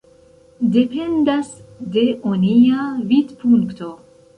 [0.75, 1.47] Dependas
[1.97, 3.97] de onia vidpunkto.